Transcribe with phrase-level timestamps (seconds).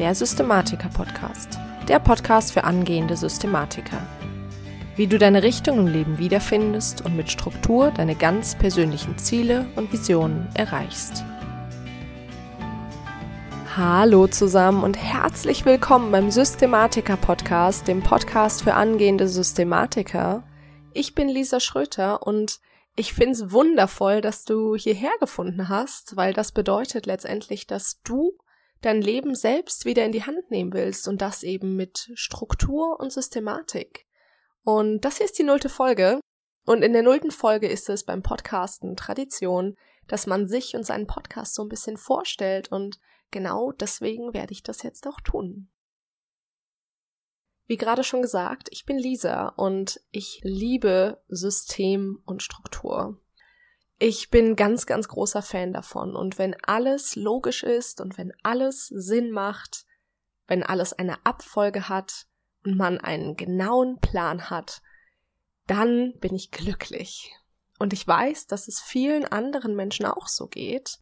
[0.00, 1.58] der Systematiker-Podcast.
[1.86, 4.00] Der Podcast für angehende Systematiker.
[4.96, 9.92] Wie du deine Richtung im Leben wiederfindest und mit Struktur deine ganz persönlichen Ziele und
[9.92, 11.22] Visionen erreichst.
[13.76, 20.44] Hallo zusammen und herzlich willkommen beim Systematiker-Podcast, dem Podcast für angehende Systematiker.
[20.94, 22.60] Ich bin Lisa Schröter und
[22.96, 28.32] ich finde es wundervoll, dass du hierher gefunden hast, weil das bedeutet letztendlich, dass du
[28.80, 33.12] dein Leben selbst wieder in die Hand nehmen willst und das eben mit Struktur und
[33.12, 34.06] Systematik.
[34.62, 36.20] Und das hier ist die nullte Folge.
[36.66, 39.76] Und in der nullten Folge ist es beim Podcasten Tradition,
[40.06, 42.98] dass man sich und seinen Podcast so ein bisschen vorstellt und
[43.30, 45.70] genau deswegen werde ich das jetzt auch tun.
[47.66, 53.20] Wie gerade schon gesagt, ich bin Lisa und ich liebe System und Struktur.
[54.02, 56.16] Ich bin ganz, ganz großer Fan davon.
[56.16, 59.84] Und wenn alles logisch ist und wenn alles Sinn macht,
[60.46, 62.26] wenn alles eine Abfolge hat
[62.64, 64.80] und man einen genauen Plan hat,
[65.66, 67.30] dann bin ich glücklich.
[67.78, 70.98] Und ich weiß, dass es vielen anderen Menschen auch so geht.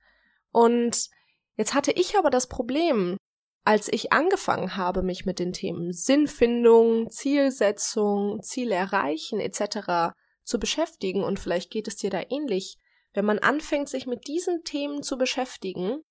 [0.50, 1.08] Und
[1.54, 3.16] jetzt hatte ich aber das Problem,
[3.64, 10.16] als ich angefangen habe, mich mit den Themen Sinnfindung, Zielsetzung, Ziele erreichen etc.
[10.42, 12.76] zu beschäftigen, und vielleicht geht es dir da ähnlich,
[13.18, 16.04] wenn man anfängt, sich mit diesen Themen zu beschäftigen,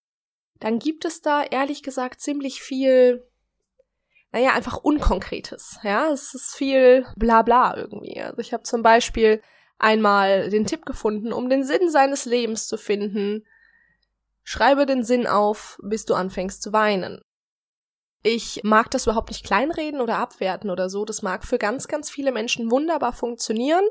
[0.59, 3.25] dann gibt es da ehrlich gesagt ziemlich viel,
[4.33, 5.79] naja, einfach Unkonkretes.
[5.83, 8.19] Ja, es ist viel Blabla irgendwie.
[8.19, 9.41] Also ich habe zum Beispiel
[9.77, 13.47] einmal den Tipp gefunden, um den Sinn seines Lebens zu finden,
[14.43, 17.21] schreibe den Sinn auf, bis du anfängst zu weinen.
[18.21, 21.05] Ich mag das überhaupt nicht kleinreden oder abwerten oder so.
[21.05, 23.85] Das mag für ganz, ganz viele Menschen wunderbar funktionieren.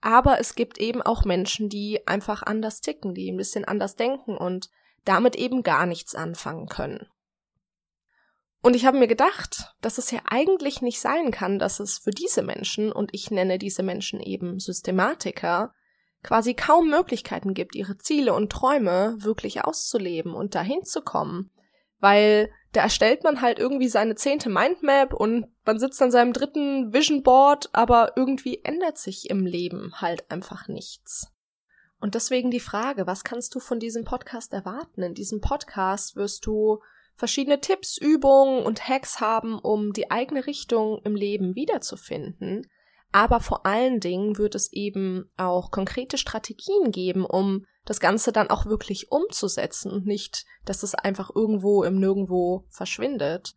[0.00, 4.36] Aber es gibt eben auch Menschen, die einfach anders ticken, die ein bisschen anders denken
[4.36, 4.70] und
[5.04, 7.06] damit eben gar nichts anfangen können.
[8.62, 12.10] Und ich habe mir gedacht, dass es ja eigentlich nicht sein kann, dass es für
[12.10, 15.72] diese Menschen, und ich nenne diese Menschen eben Systematiker,
[16.24, 21.52] quasi kaum Möglichkeiten gibt, ihre Ziele und Träume wirklich auszuleben und dahin zu kommen,
[22.00, 26.92] weil da erstellt man halt irgendwie seine zehnte Mindmap und man sitzt an seinem dritten
[26.92, 31.32] Vision Board, aber irgendwie ändert sich im Leben halt einfach nichts.
[31.98, 35.02] Und deswegen die Frage, was kannst du von diesem Podcast erwarten?
[35.02, 36.82] In diesem Podcast wirst du
[37.14, 42.68] verschiedene Tipps, Übungen und Hacks haben, um die eigene Richtung im Leben wiederzufinden.
[43.10, 48.50] Aber vor allen Dingen wird es eben auch konkrete Strategien geben, um das Ganze dann
[48.50, 53.54] auch wirklich umzusetzen und nicht, dass es einfach irgendwo im Nirgendwo verschwindet.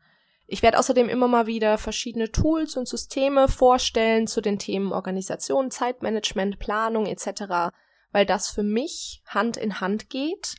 [0.47, 5.72] Ich werde außerdem immer mal wieder verschiedene Tools und Systeme vorstellen zu den Themen Organisation,
[5.72, 7.73] Zeitmanagement, Planung etc.,
[8.12, 10.56] weil das für mich Hand in Hand geht.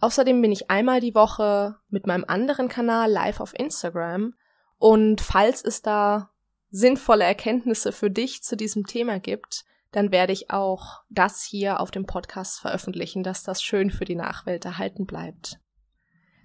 [0.00, 4.34] Außerdem bin ich einmal die Woche mit meinem anderen Kanal live auf Instagram
[4.78, 6.30] und falls es da
[6.70, 11.90] sinnvolle Erkenntnisse für dich zu diesem Thema gibt, dann werde ich auch das hier auf
[11.90, 15.58] dem Podcast veröffentlichen, dass das schön für die Nachwelt erhalten bleibt.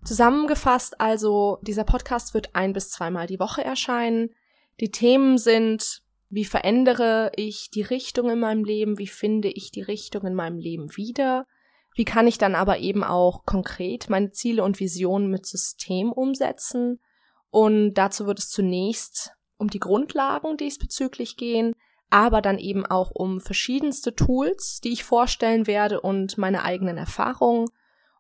[0.04, 4.30] Zusammengefasst also, dieser Podcast wird ein bis zweimal die Woche erscheinen.
[4.80, 9.82] Die Themen sind, wie verändere ich die Richtung in meinem Leben, wie finde ich die
[9.82, 11.46] Richtung in meinem Leben wieder,
[11.96, 17.00] wie kann ich dann aber eben auch konkret meine Ziele und Visionen mit System umsetzen.
[17.50, 21.74] Und dazu wird es zunächst um die Grundlagen diesbezüglich gehen,
[22.10, 27.68] aber dann eben auch um verschiedenste Tools, die ich vorstellen werde und meine eigenen Erfahrungen.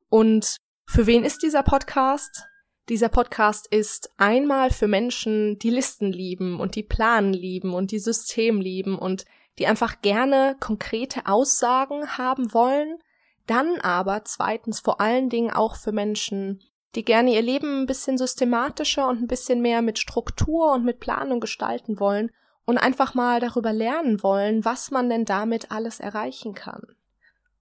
[0.09, 2.45] Und für wen ist dieser Podcast?
[2.89, 7.99] Dieser Podcast ist einmal für Menschen, die Listen lieben und die Planen lieben und die
[7.99, 9.25] System lieben und
[9.59, 12.97] die einfach gerne konkrete Aussagen haben wollen.
[13.45, 16.61] Dann aber zweitens vor allen Dingen auch für Menschen,
[16.95, 20.99] die gerne ihr Leben ein bisschen systematischer und ein bisschen mehr mit Struktur und mit
[20.99, 22.31] Planung gestalten wollen
[22.67, 26.83] und einfach mal darüber lernen wollen, was man denn damit alles erreichen kann.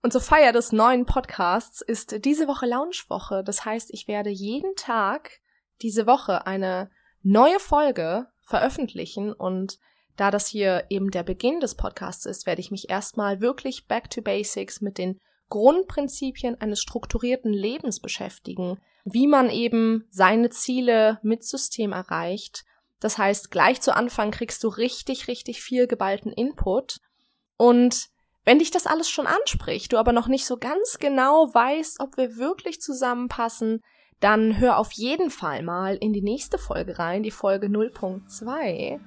[0.02, 3.42] Und zur Feier des neuen Podcasts ist diese Woche Launchwoche.
[3.44, 5.40] Das heißt, ich werde jeden Tag
[5.80, 6.90] diese Woche eine
[7.22, 9.78] neue Folge veröffentlichen und
[10.16, 14.10] da das hier eben der Beginn des Podcasts ist, werde ich mich erstmal wirklich back
[14.10, 15.20] to basics mit den
[15.50, 22.64] Grundprinzipien eines strukturierten Lebens beschäftigen, wie man eben seine Ziele mit System erreicht
[23.00, 26.98] das heißt, gleich zu Anfang kriegst du richtig, richtig viel geballten Input.
[27.56, 28.08] Und
[28.44, 32.16] wenn dich das alles schon anspricht, du aber noch nicht so ganz genau weißt, ob
[32.16, 33.82] wir wirklich zusammenpassen,
[34.20, 38.98] dann hör auf jeden Fall mal in die nächste Folge rein, die Folge 0.2.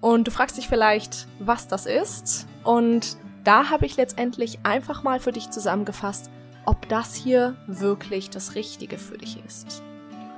[0.00, 2.46] Und du fragst dich vielleicht, was das ist.
[2.64, 6.30] Und da habe ich letztendlich einfach mal für dich zusammengefasst,
[6.64, 9.82] ob das hier wirklich das Richtige für dich ist.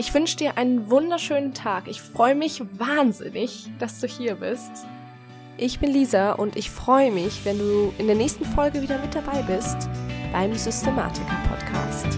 [0.01, 1.89] Ich wünsche dir einen wunderschönen Tag.
[1.89, 4.71] Ich freue mich wahnsinnig, dass du hier bist.
[5.57, 9.13] Ich bin Lisa und ich freue mich, wenn du in der nächsten Folge wieder mit
[9.13, 9.89] dabei bist
[10.33, 12.17] beim Systematiker Podcast.